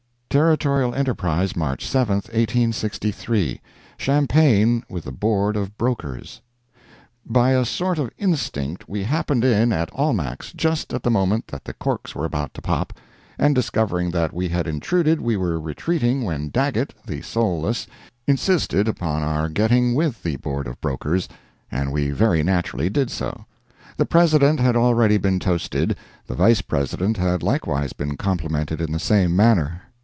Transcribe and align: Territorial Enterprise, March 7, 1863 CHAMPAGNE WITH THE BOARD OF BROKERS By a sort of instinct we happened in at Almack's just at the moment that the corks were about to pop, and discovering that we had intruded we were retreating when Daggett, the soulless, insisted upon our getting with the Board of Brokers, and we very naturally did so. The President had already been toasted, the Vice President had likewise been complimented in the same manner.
Territorial 0.31 0.95
Enterprise, 0.95 1.57
March 1.57 1.85
7, 1.85 2.13
1863 2.31 3.59
CHAMPAGNE 3.97 4.85
WITH 4.87 5.03
THE 5.03 5.11
BOARD 5.11 5.57
OF 5.57 5.77
BROKERS 5.77 6.39
By 7.25 7.49
a 7.49 7.65
sort 7.65 7.99
of 7.99 8.11
instinct 8.17 8.87
we 8.87 9.03
happened 9.03 9.43
in 9.43 9.73
at 9.73 9.91
Almack's 9.91 10.53
just 10.53 10.93
at 10.93 11.03
the 11.03 11.11
moment 11.11 11.47
that 11.47 11.65
the 11.65 11.73
corks 11.73 12.15
were 12.15 12.23
about 12.23 12.53
to 12.53 12.61
pop, 12.61 12.93
and 13.37 13.53
discovering 13.53 14.09
that 14.11 14.31
we 14.31 14.47
had 14.47 14.67
intruded 14.67 15.19
we 15.19 15.35
were 15.35 15.59
retreating 15.59 16.23
when 16.23 16.47
Daggett, 16.49 16.93
the 17.05 17.21
soulless, 17.21 17.85
insisted 18.25 18.87
upon 18.87 19.23
our 19.23 19.49
getting 19.49 19.93
with 19.95 20.23
the 20.23 20.37
Board 20.37 20.65
of 20.65 20.79
Brokers, 20.79 21.27
and 21.69 21.91
we 21.91 22.09
very 22.11 22.41
naturally 22.41 22.89
did 22.89 23.11
so. 23.11 23.43
The 23.97 24.05
President 24.05 24.61
had 24.61 24.77
already 24.77 25.17
been 25.17 25.39
toasted, 25.39 25.97
the 26.25 26.35
Vice 26.35 26.61
President 26.61 27.17
had 27.17 27.43
likewise 27.43 27.91
been 27.91 28.15
complimented 28.15 28.79
in 28.79 28.93
the 28.93 28.97
same 28.97 29.35
manner. 29.35 29.81